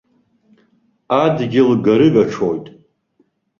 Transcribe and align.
Адгьыл 1.23 1.69
гарыгаҽоит. 1.85 2.65